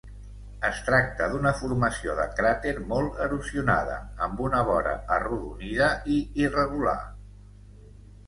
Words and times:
Es 0.67 0.77
tracta 0.85 1.25
d'una 1.33 1.49
formació 1.57 2.13
de 2.19 2.23
cràter 2.39 2.71
molt 2.93 3.19
erosionada, 3.25 3.99
amb 4.27 4.41
una 4.45 4.61
vora 4.69 4.95
arrodonida 5.17 5.91
i 6.15 6.17
irregular. 6.47 6.99